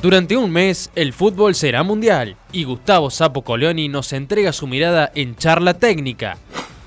Durante 0.00 0.36
un 0.36 0.52
mes, 0.52 0.92
el 0.94 1.12
fútbol 1.12 1.56
será 1.56 1.82
mundial 1.82 2.36
y 2.52 2.62
Gustavo 2.62 3.10
Sapo 3.10 3.42
Colioni 3.42 3.88
nos 3.88 4.12
entrega 4.12 4.52
su 4.52 4.68
mirada 4.68 5.10
en 5.16 5.34
Charla 5.34 5.74
Técnica, 5.74 6.38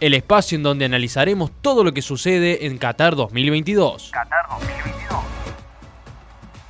el 0.00 0.14
espacio 0.14 0.56
en 0.56 0.62
donde 0.62 0.86
analizaremos 0.86 1.50
todo 1.60 1.84
lo 1.84 1.92
que 1.92 2.00
sucede 2.00 2.64
en 2.64 2.78
Qatar 2.78 3.14
2022. 3.14 4.10
Qatar 4.10 4.46
2022. 4.58 5.20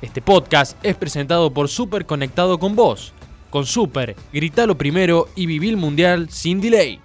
Este 0.01 0.21
podcast 0.21 0.77
es 0.83 0.97
presentado 0.97 1.53
por 1.53 1.69
Super 1.69 2.05
Conectado 2.05 2.59
con 2.59 2.75
Vos. 2.75 3.13
Con 3.49 3.65
Super, 3.65 4.17
gritalo 4.33 4.77
primero 4.77 5.29
y 5.35 5.45
viví 5.45 5.69
el 5.69 5.77
mundial 5.77 6.29
sin 6.29 6.59
delay. 6.59 6.99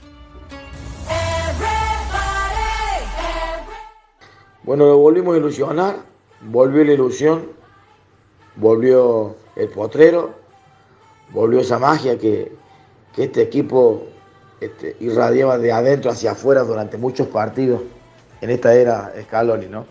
Bueno, 4.64 4.86
lo 4.86 4.98
volvimos 4.98 5.36
a 5.36 5.38
ilusionar, 5.38 5.98
volvió 6.40 6.82
la 6.82 6.94
ilusión 6.94 7.59
volvió 8.56 9.36
el 9.56 9.68
potrero, 9.68 10.34
volvió 11.32 11.60
esa 11.60 11.78
magia 11.78 12.18
que, 12.18 12.58
este 13.16 13.42
equipo 13.42 14.04
este, 14.62 14.96
irradiaba 15.00 15.58
de 15.58 15.72
adentro 15.72 16.10
hacia 16.10 16.30
afuera 16.30 16.62
durante 16.62 16.96
muchos 16.96 17.26
partidos 17.26 17.82
en 18.40 18.50
esta 18.50 18.74
era 18.74 19.12
Scaloni, 19.22 19.66
¿no? 19.66 19.86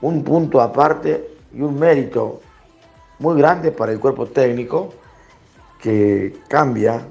Un 0.00 0.22
punto 0.22 0.60
aparte 0.60 1.28
y 1.52 1.60
un 1.60 1.78
mérito 1.78 2.40
muy 3.18 3.36
grande 3.38 3.72
para 3.72 3.92
el 3.92 4.00
cuerpo 4.00 4.26
técnico 4.26 4.92
que 5.80 6.36
cambia 6.48 7.06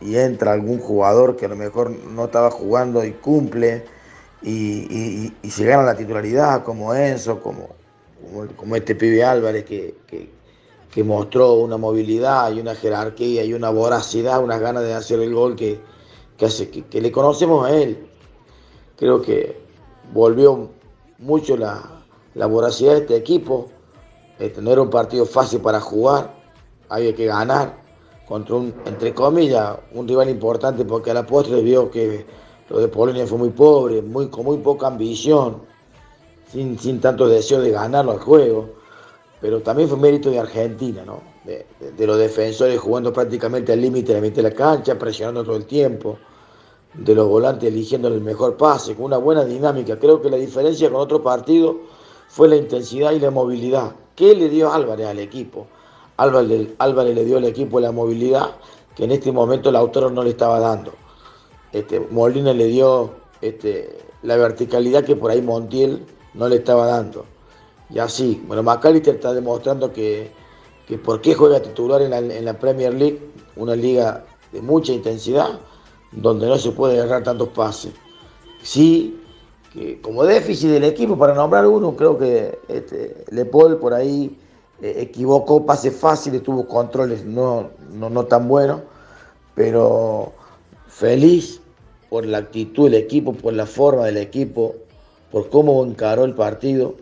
y 0.00 0.16
entra 0.16 0.52
algún 0.52 0.78
jugador 0.78 1.36
que 1.36 1.46
a 1.46 1.48
lo 1.48 1.56
mejor 1.56 1.90
no 1.90 2.26
estaba 2.26 2.50
jugando 2.50 3.04
y 3.04 3.12
cumple 3.12 3.84
y, 4.42 5.32
se 5.48 5.64
gana 5.64 5.82
la 5.82 5.96
titularidad 5.96 6.64
como 6.64 6.94
Enzo, 6.94 7.40
como, 7.40 7.68
como, 8.56 8.76
este 8.76 8.94
pibe 8.94 9.24
Álvarez 9.24 9.64
que, 9.64 9.94
que, 10.90 11.04
mostró 11.04 11.54
una 11.54 11.76
movilidad 11.78 12.52
y 12.52 12.60
una 12.60 12.74
jerarquía 12.74 13.44
y 13.44 13.54
una 13.54 13.70
voracidad, 13.70 14.42
unas 14.42 14.60
ganas 14.60 14.82
de 14.82 14.94
hacer 14.94 15.20
el 15.20 15.34
gol 15.34 15.56
que, 15.56 15.80
hace, 16.44 16.68
que, 16.68 17.00
le 17.00 17.10
conocemos 17.10 17.66
a 17.66 17.74
él. 17.74 18.06
Creo 18.96 19.22
que 19.22 19.58
volvió 20.12 20.70
mucho 21.18 21.56
la, 21.56 22.04
voracidad 22.34 22.92
de 22.92 22.98
este 22.98 23.16
equipo. 23.16 23.68
Este, 24.38 24.60
no 24.60 24.70
era 24.70 24.82
un 24.82 24.90
partido 24.90 25.24
fácil 25.24 25.60
para 25.60 25.80
jugar, 25.80 26.34
había 26.88 27.14
que 27.14 27.26
ganar 27.26 27.80
contra 28.26 28.56
un, 28.56 28.74
entre 28.86 29.14
comillas, 29.14 29.78
un 29.92 30.06
rival 30.06 30.28
importante 30.28 30.84
porque 30.84 31.10
a 31.10 31.14
la 31.14 31.26
postre 31.26 31.62
vio 31.62 31.90
que 31.90 32.26
lo 32.68 32.78
de 32.80 32.88
Polonia 32.88 33.26
fue 33.26 33.38
muy 33.38 33.50
pobre, 33.50 34.02
muy, 34.02 34.28
con 34.28 34.44
muy 34.44 34.58
poca 34.58 34.88
ambición 34.88 35.71
sin, 36.52 37.00
tanto 37.00 37.28
deseo 37.28 37.60
de 37.60 37.70
ganarlo 37.70 38.12
al 38.12 38.18
juego, 38.18 38.68
pero 39.40 39.62
también 39.62 39.88
fue 39.88 39.98
mérito 39.98 40.30
de 40.30 40.38
Argentina, 40.38 41.02
¿no? 41.04 41.20
de, 41.44 42.06
los 42.06 42.18
defensores 42.18 42.78
jugando 42.78 43.12
prácticamente 43.12 43.72
al 43.72 43.80
límite 43.80 44.08
de 44.08 44.20
la 44.20 44.22
mitad 44.22 44.36
de 44.36 44.42
la 44.42 44.54
cancha, 44.54 44.98
presionando 44.98 45.42
todo 45.44 45.56
el 45.56 45.66
tiempo, 45.66 46.18
de 46.94 47.14
los 47.14 47.26
volantes 47.26 47.68
eligiendo 47.68 48.08
el 48.08 48.20
mejor 48.20 48.56
pase, 48.56 48.94
con 48.94 49.06
una 49.06 49.16
buena 49.16 49.44
dinámica. 49.44 49.98
Creo 49.98 50.20
que 50.20 50.30
la 50.30 50.36
diferencia 50.36 50.90
con 50.90 51.00
otro 51.00 51.22
partido 51.22 51.80
fue 52.28 52.48
la 52.48 52.56
intensidad 52.56 53.12
y 53.12 53.18
la 53.18 53.30
movilidad. 53.30 53.92
¿Qué 54.14 54.34
le 54.34 54.48
dio 54.48 54.72
Álvarez 54.72 55.06
al 55.06 55.18
equipo? 55.18 55.66
Álvarez, 56.18 57.14
le 57.14 57.24
dio 57.24 57.38
al 57.38 57.44
equipo 57.44 57.80
la 57.80 57.90
movilidad 57.90 58.56
que 58.94 59.04
en 59.04 59.12
este 59.12 59.32
momento 59.32 59.70
el 59.70 59.76
autor 59.76 60.12
no 60.12 60.22
le 60.22 60.30
estaba 60.30 60.60
dando. 60.60 60.92
Este, 61.72 61.98
Molina 61.98 62.52
le 62.52 62.66
dio 62.66 63.10
este, 63.40 63.98
la 64.22 64.36
verticalidad 64.36 65.04
que 65.04 65.16
por 65.16 65.30
ahí 65.30 65.40
Montiel 65.40 66.04
no 66.34 66.48
le 66.48 66.56
estaba 66.56 66.86
dando. 66.86 67.24
Y 67.90 67.98
así, 67.98 68.42
bueno, 68.46 68.62
McAllister 68.62 69.16
está 69.16 69.34
demostrando 69.34 69.92
que, 69.92 70.30
que 70.86 70.98
por 70.98 71.20
qué 71.20 71.34
juega 71.34 71.60
titular 71.60 72.00
en 72.00 72.44
la, 72.44 72.58
Premier 72.58 72.94
League, 72.94 73.20
una 73.56 73.76
liga 73.76 74.24
de 74.52 74.62
mucha 74.62 74.92
intensidad, 74.92 75.58
donde 76.10 76.46
no 76.46 76.56
se 76.58 76.72
puede 76.72 77.00
agarrar 77.00 77.22
tantos 77.22 77.48
pases. 77.48 77.92
Sí, 78.62 79.20
que 79.72 80.00
como 80.00 80.24
déficit 80.24 80.70
del 80.70 80.84
equipo, 80.84 81.18
para 81.18 81.34
nombrar 81.34 81.66
uno, 81.66 81.94
creo 81.96 82.18
que 82.18 82.58
este, 82.68 83.24
Le 83.30 83.44
Paul 83.44 83.78
por 83.78 83.92
ahí 83.94 84.38
eh, 84.80 84.94
equivocó 84.98 85.64
pases 85.66 85.94
fáciles, 85.94 86.42
tuvo 86.42 86.66
controles 86.66 87.24
no, 87.24 87.70
no, 87.92 88.08
no 88.08 88.24
tan 88.24 88.48
buenos, 88.48 88.80
pero 89.54 90.32
feliz 90.88 91.60
por 92.08 92.26
la 92.26 92.38
actitud 92.38 92.90
del 92.90 92.94
equipo, 92.94 93.32
por 93.32 93.54
la 93.54 93.64
forma 93.64 94.04
del 94.06 94.18
equipo, 94.18 94.74
por 95.32 95.48
cómo 95.48 95.82
encaró 95.84 96.24
el 96.24 96.34
partido. 96.34 96.94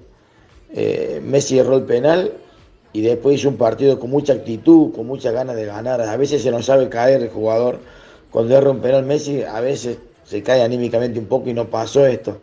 Eh, 0.72 1.20
Messi 1.22 1.58
erró 1.58 1.76
el 1.76 1.82
penal 1.82 2.32
y 2.92 3.02
después 3.02 3.40
hizo 3.40 3.48
un 3.48 3.56
partido 3.56 3.98
con 3.98 4.10
mucha 4.10 4.32
actitud, 4.32 4.94
con 4.94 5.06
muchas 5.06 5.34
ganas 5.34 5.56
de 5.56 5.66
ganar. 5.66 6.00
A 6.00 6.16
veces 6.16 6.42
se 6.42 6.50
nos 6.50 6.66
sabe 6.66 6.88
caer 6.88 7.22
el 7.22 7.28
jugador. 7.28 7.80
Cuando 8.30 8.56
erra 8.56 8.70
un 8.70 8.80
penal 8.80 9.04
Messi, 9.04 9.42
a 9.42 9.60
veces 9.60 9.98
se 10.24 10.42
cae 10.44 10.62
anímicamente 10.62 11.18
un 11.18 11.26
poco 11.26 11.50
y 11.50 11.54
no 11.54 11.68
pasó 11.68 12.06
esto. 12.06 12.38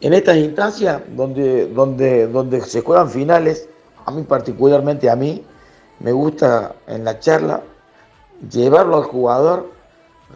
En 0.00 0.14
estas 0.14 0.36
instancias 0.36 1.02
donde, 1.16 1.66
donde, 1.66 2.28
donde 2.28 2.60
se 2.60 2.80
juegan 2.80 3.10
finales, 3.10 3.68
a 4.06 4.12
mí 4.12 4.22
particularmente 4.22 5.10
a 5.10 5.16
mí, 5.16 5.44
me 5.98 6.12
gusta 6.12 6.74
en 6.86 7.04
la 7.04 7.18
charla 7.18 7.62
llevarlo 8.50 8.96
al 8.96 9.04
jugador, 9.04 9.70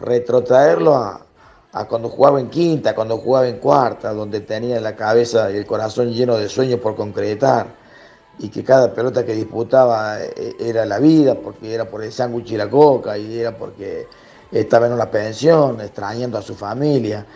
retrotraerlo 0.00 0.94
a, 0.94 1.25
a 1.72 1.86
cuando 1.86 2.08
jugaba 2.08 2.40
en 2.40 2.48
quinta, 2.48 2.94
cuando 2.94 3.18
jugaba 3.18 3.48
en 3.48 3.58
cuarta, 3.58 4.12
donde 4.12 4.40
tenía 4.40 4.80
la 4.80 4.96
cabeza 4.96 5.50
y 5.50 5.56
el 5.56 5.66
corazón 5.66 6.12
lleno 6.12 6.36
de 6.36 6.48
sueños 6.48 6.80
por 6.80 6.96
concretar 6.96 7.66
y 8.38 8.48
que 8.48 8.62
cada 8.62 8.92
pelota 8.92 9.24
que 9.24 9.34
disputaba 9.34 10.22
eh, 10.22 10.54
era 10.58 10.84
la 10.84 10.98
vida, 10.98 11.34
porque 11.34 11.74
era 11.74 11.86
por 11.86 12.02
el 12.02 12.12
sándwich 12.12 12.52
y 12.52 12.56
la 12.56 12.68
coca 12.68 13.16
y 13.16 13.38
era 13.38 13.56
porque 13.56 14.06
estaba 14.52 14.86
en 14.86 14.92
una 14.92 15.10
pensión, 15.10 15.80
extrañando 15.80 16.38
a 16.38 16.42
su 16.42 16.54
familia. 16.54 17.26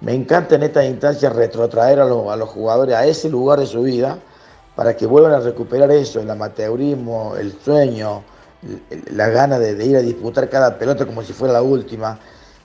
Me 0.00 0.14
encanta 0.14 0.56
en 0.56 0.64
esta 0.64 0.84
instancia 0.84 1.30
retrotraer 1.30 2.00
a 2.00 2.04
los 2.04 2.48
jugadores 2.48 2.94
a 2.94 3.06
ese 3.06 3.28
lugar 3.28 3.58
de 3.58 3.66
su 3.66 3.82
vida 3.82 4.18
para 4.76 4.96
que 4.96 5.06
vuelvan 5.06 5.32
a 5.32 5.40
recuperar 5.40 5.90
eso, 5.90 6.20
el 6.20 6.30
amateurismo, 6.30 7.34
el 7.36 7.58
sueño, 7.60 8.22
la 9.10 9.28
gana 9.28 9.58
de 9.58 9.84
ir 9.84 9.96
a 9.96 10.00
disputar 10.00 10.48
cada 10.48 10.78
pelota 10.78 11.04
como 11.04 11.22
si 11.22 11.32
fuera 11.32 11.54
la 11.54 11.62
última 11.62 12.18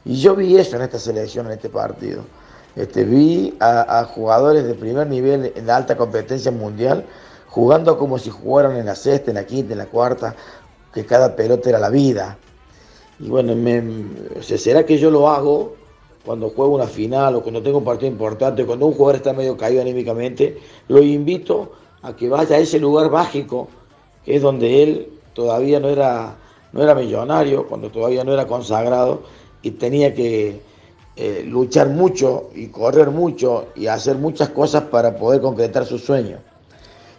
y 0.06 0.16
yo 0.16 0.36
vi 0.36 0.58
eso 0.58 0.76
en 0.76 0.84
esta 0.84 1.00
selección, 1.00 1.46
en 1.48 1.54
este 1.54 1.70
partido. 1.70 2.24
Este, 2.76 3.04
vi 3.04 3.56
a, 3.60 4.04
jugadores 4.06 4.66
de 4.66 4.74
primer 4.74 5.08
nivel 5.08 5.54
en 5.56 5.68
la 5.68 5.78
alta 5.78 5.96
competencia 5.96 6.52
mundial 6.52 7.06
jugando 7.48 8.00
como 8.00 8.18
si 8.18 8.32
jugaran 8.32 8.76
en 8.78 8.88
la 8.88 8.96
sexta, 8.96 9.30
en 9.30 9.36
la 9.36 9.46
quinta, 9.46 9.74
en 9.74 9.78
la 9.78 9.86
cuarta, 9.86 10.36
que 10.92 11.06
cada 11.06 11.36
pelota 11.36 11.70
era 11.70 11.78
la 11.78 11.90
vida. 11.90 12.38
Y 13.20 13.30
bueno, 13.30 13.54
¿será 14.42 14.86
que 14.86 14.98
yo 14.98 15.12
lo 15.12 15.30
hago 15.30 15.76
cuando 16.26 16.50
juego 16.50 16.74
una 16.74 16.88
final 16.88 17.36
o 17.36 17.44
cuando 17.44 17.62
tengo 17.62 17.78
un 17.78 17.84
partido 17.84 18.12
importante, 18.12 18.66
cuando 18.66 18.88
un 18.88 18.94
jugador 18.94 19.18
está 19.18 19.34
medio 19.34 19.56
caído 19.56 19.82
anímicamente? 19.82 20.58
Lo 20.88 21.04
invito 21.04 21.74
a 22.02 22.16
que 22.16 22.28
vaya 22.28 22.56
a 22.56 22.60
ese 22.60 22.80
lugar 22.80 23.12
mágico, 23.12 23.68
que 24.26 24.36
es 24.36 24.42
donde 24.42 24.82
él 24.82 25.20
todavía 25.34 25.80
no 25.80 25.90
era, 25.90 26.36
no 26.72 26.82
era 26.82 26.96
millonario, 26.96 27.68
cuando 27.68 27.92
todavía 27.92 28.24
no 28.24 28.34
era 28.34 28.48
consagrado, 28.48 29.22
y 29.64 29.72
tenía 29.72 30.14
que 30.14 30.62
eh, 31.16 31.44
luchar 31.48 31.90
mucho 31.90 32.50
y 32.54 32.68
correr 32.68 33.10
mucho 33.10 33.68
y 33.76 33.88
hacer 33.88 34.18
muchas 34.18 34.50
cosas 34.50 34.84
para 34.84 35.16
poder 35.16 35.42
concretar 35.42 35.86
sus 35.86 36.04
sueños. 36.04 36.40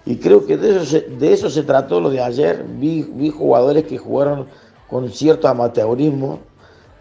Y 0.06 0.16
creo 0.16 0.44
que 0.44 0.56
de 0.56 0.76
eso 0.76 0.84
se, 0.84 1.00
de 1.00 1.32
eso 1.32 1.48
se 1.48 1.62
trató 1.62 2.00
lo 2.00 2.10
de 2.10 2.20
ayer. 2.20 2.64
Vi, 2.76 3.02
vi 3.02 3.30
jugadores 3.30 3.84
que 3.84 3.96
jugaron 3.96 4.46
con 4.88 5.10
cierto 5.10 5.48
amateurismo 5.48 6.40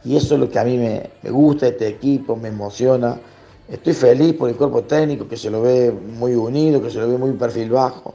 y 0.05 0.15
eso 0.15 0.35
es 0.35 0.39
lo 0.39 0.49
que 0.49 0.59
a 0.59 0.63
mí 0.63 0.77
me, 0.77 1.09
me 1.21 1.29
gusta, 1.29 1.67
este 1.67 1.87
equipo, 1.87 2.35
me 2.35 2.47
emociona. 2.49 3.19
Estoy 3.67 3.93
feliz 3.93 4.33
por 4.35 4.49
el 4.49 4.55
cuerpo 4.55 4.83
técnico 4.83 5.27
que 5.27 5.35
se 5.35 5.49
lo 5.49 5.61
ve 5.61 5.91
muy 5.91 6.35
unido, 6.35 6.81
que 6.81 6.89
se 6.89 6.99
lo 6.99 7.09
ve 7.09 7.17
muy 7.17 7.31
perfil 7.31 7.71
bajo. 7.71 8.13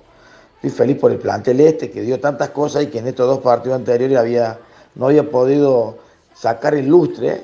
Estoy 0.56 0.70
feliz 0.70 0.96
por 0.98 1.10
el 1.10 1.18
plantel 1.18 1.60
este 1.60 1.90
que 1.90 2.00
dio 2.02 2.18
tantas 2.20 2.50
cosas 2.50 2.84
y 2.84 2.86
que 2.86 2.98
en 2.98 3.08
estos 3.08 3.26
dos 3.26 3.38
partidos 3.38 3.76
anteriores 3.76 4.16
había, 4.16 4.58
no 4.94 5.06
había 5.06 5.28
podido 5.28 5.98
sacar 6.38 6.74
el 6.74 6.86
lustre 6.86 7.42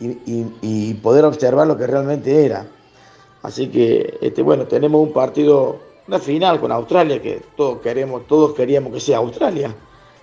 y, 0.00 0.94
poder 0.94 1.24
observar 1.24 1.66
lo 1.66 1.76
que 1.76 1.86
realmente 1.86 2.44
era. 2.44 2.66
Así 3.42 3.68
que, 3.68 4.18
este, 4.20 4.42
bueno, 4.42 4.66
tenemos 4.66 5.00
un 5.00 5.12
partido, 5.12 5.78
una 6.06 6.18
final 6.18 6.60
con 6.60 6.70
Australia, 6.70 7.20
que 7.20 7.42
todos 7.56 7.78
queremos, 7.78 8.26
todos 8.26 8.54
queríamos 8.54 8.92
que 8.92 9.00
sea 9.00 9.18
Australia. 9.18 9.74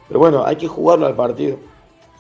Pero 0.08 0.20
bueno, 0.20 0.46
hay 0.46 0.56
que 0.56 0.68
jugarlo 0.68 1.08
al 1.08 1.16
partido. 1.16 1.58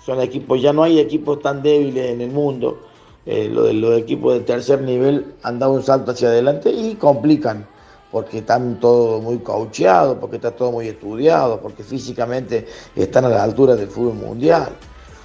Son 0.06 0.19
equipos, 0.21 0.62
ya 0.62 0.74
no 0.74 0.83
hay 0.83 1.00
equipos 1.00 1.42
tan 1.42 1.62
débiles 1.62 2.12
en 2.12 2.21
el 2.21 2.31
mundo. 2.31 2.80
Eh, 3.25 3.50
lo 3.50 3.63
de 3.63 3.74
los 3.74 3.98
equipos 3.98 4.33
de 4.33 4.41
tercer 4.41 4.81
nivel 4.81 5.33
han 5.44 5.57
dado 5.59 5.74
un 5.74 5.81
salto 5.81 6.12
hacia 6.12 6.27
adelante 6.27 6.69
y 6.71 6.95
complican, 6.95 7.65
porque 8.12 8.39
están 8.39 8.80
todos 8.80 9.21
muy 9.24 9.39
caucheados, 9.39 10.18
porque 10.19 10.36
está 10.36 10.51
todo 10.51 10.71
muy 10.74 10.88
estudiado, 10.88 11.59
porque 11.59 11.83
físicamente 11.83 12.68
están 12.95 13.25
a 13.25 13.30
la 13.30 13.44
altura 13.44 13.75
del 13.75 13.88
fútbol 13.88 14.15
mundial. 14.15 14.69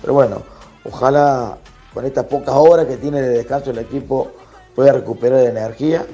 Pero 0.01 0.15
bueno, 0.15 0.43
Ojalá 0.93 1.59
con 1.95 2.05
estas 2.05 2.25
pocas 2.25 2.55
horas 2.55 2.87
que 2.87 2.97
tiene 2.97 3.21
de 3.23 3.29
descanso 3.29 3.71
el 3.71 3.79
equipo 3.79 4.29
pueda 4.75 4.93
recuperar 4.93 5.41
energía 5.41 6.05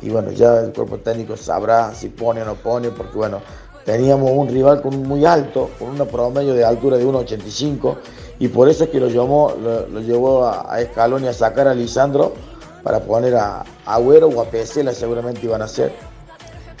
y 0.00 0.10
bueno, 0.10 0.32
ya 0.32 0.58
el 0.58 0.72
cuerpo 0.72 0.98
técnico 0.98 1.36
sabrá 1.36 1.94
si 1.94 2.08
pone 2.08 2.42
o 2.42 2.44
no 2.44 2.54
pone, 2.56 2.90
porque 2.90 3.16
bueno, 3.16 3.40
teníamos 3.84 4.30
un 4.32 4.48
rival 4.48 4.82
con 4.82 5.02
muy 5.04 5.24
alto, 5.24 5.70
con 5.78 5.90
una 5.90 6.04
promedio 6.04 6.54
de 6.54 6.64
altura 6.64 6.96
de 6.96 7.06
1,85 7.06 7.96
y 8.40 8.48
por 8.48 8.68
eso 8.68 8.84
es 8.84 8.90
que 8.90 8.98
lo 8.98 9.08
llevó, 9.08 9.56
lo, 9.56 10.00
llevó 10.00 10.46
a, 10.46 10.80
Escalón 10.80 11.24
y 11.24 11.28
a 11.28 11.32
sacar 11.32 11.68
a 11.68 11.74
Lisandro 11.74 12.34
para 12.82 13.00
poner 13.00 13.36
a 13.36 13.64
Agüero 13.86 14.28
o 14.28 14.40
a 14.40 14.46
Pesela 14.46 14.92
seguramente 14.92 15.40
iban 15.44 15.62
a 15.62 15.68
ser. 15.68 15.92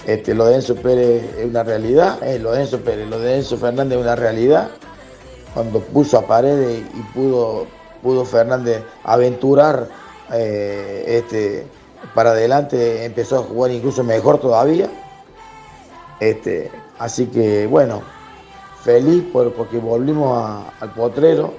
Este, 0.04 0.34
lo 0.34 0.46
de 0.46 0.56
Enzo 0.56 0.74
Pérez 0.74 1.22
es 1.38 1.44
una 1.44 1.62
realidad, 1.62 2.20
eh, 2.24 2.40
lo 2.40 2.50
de 2.50 2.62
Enzo 2.62 2.80
Pérez, 2.80 3.08
lo 3.08 3.20
de 3.20 3.36
Enzo 3.36 3.56
Fernández 3.56 3.98
es 3.98 4.04
una 4.04 4.16
realidad. 4.16 4.68
Cuando 5.54 5.80
puso 5.80 6.18
a 6.18 6.26
Paredes 6.26 6.84
y 6.94 7.02
pudo, 7.14 7.66
pudo 8.02 8.24
Fernández 8.24 8.82
aventurar 9.04 9.88
eh, 10.32 11.04
este, 11.06 11.66
para 12.14 12.30
adelante, 12.30 13.04
empezó 13.04 13.38
a 13.38 13.42
jugar 13.42 13.70
incluso 13.70 14.02
mejor 14.02 14.38
todavía. 14.38 14.88
Este, 16.20 16.70
así 16.98 17.26
que 17.26 17.66
bueno, 17.66 18.02
feliz 18.82 19.24
porque 19.32 19.78
volvimos 19.78 20.64
al 20.80 20.92
potrero, 20.92 21.52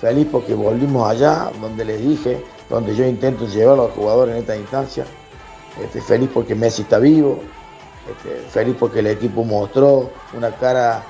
feliz 0.00 0.26
porque 0.30 0.54
volvimos 0.54 1.08
allá, 1.08 1.50
donde 1.60 1.84
les 1.84 2.00
dije, 2.00 2.42
donde 2.68 2.94
yo 2.94 3.06
intento 3.06 3.46
llevar 3.46 3.74
a 3.74 3.82
los 3.82 3.92
jugadores 3.92 4.34
en 4.34 4.40
esta 4.40 4.56
instancia. 4.56 5.04
Este, 5.82 6.00
feliz 6.00 6.30
porque 6.32 6.54
Messi 6.54 6.82
está 6.82 6.98
vivo, 6.98 7.40
este, 8.08 8.48
feliz 8.48 8.76
porque 8.78 9.00
el 9.00 9.08
equipo 9.08 9.44
mostró 9.44 10.10
una 10.36 10.50
cara 10.56 11.02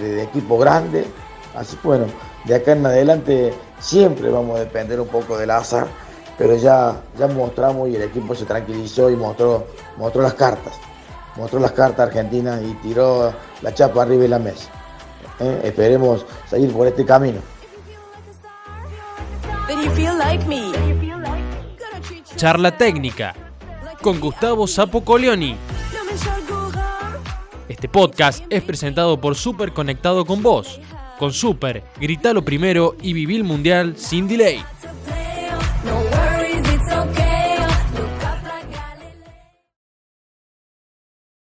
de, 0.00 0.22
equipo 0.22 0.58
grande. 0.58 1.04
Así 1.54 1.76
que 1.76 1.88
bueno, 1.88 2.06
de 2.44 2.54
acá 2.54 2.72
en 2.72 2.86
adelante 2.86 3.54
siempre 3.80 4.30
vamos 4.30 4.56
a 4.56 4.60
depender 4.60 5.00
un 5.00 5.08
poco 5.08 5.36
del 5.38 5.50
azar, 5.50 5.86
pero 6.36 6.56
ya, 6.56 7.00
ya 7.18 7.26
mostramos 7.26 7.88
y 7.88 7.96
el 7.96 8.02
equipo 8.02 8.34
se 8.34 8.44
tranquilizó 8.44 9.10
y 9.10 9.16
mostró, 9.16 9.66
mostró 9.96 10.22
las 10.22 10.34
cartas. 10.34 10.74
Mostró 11.36 11.60
las 11.60 11.72
cartas 11.72 12.08
Argentina 12.08 12.60
y 12.60 12.74
tiró 12.82 13.32
la 13.62 13.72
chapa 13.72 14.02
arriba 14.02 14.22
de 14.22 14.28
la 14.28 14.38
mesa. 14.38 14.70
¿eh? 15.40 15.60
Esperemos 15.64 16.26
seguir 16.48 16.72
por 16.72 16.86
este 16.86 17.04
camino. 17.04 17.40
Charla 22.36 22.76
técnica 22.76 23.34
con 24.02 24.20
Gustavo 24.20 24.66
Sapo 24.66 25.04
Coleoni. 25.04 25.56
Este 27.68 27.88
podcast 27.88 28.44
es 28.48 28.62
presentado 28.62 29.20
por 29.20 29.34
Super 29.34 29.72
Conectado 29.72 30.24
con 30.24 30.42
Vos. 30.42 30.80
Con 31.18 31.32
Super, 31.32 31.82
gritalo 32.00 32.44
primero 32.44 32.96
y 33.02 33.12
viví 33.12 33.34
el 33.34 33.44
mundial 33.44 33.94
sin 33.96 34.28
delay. 34.28 34.62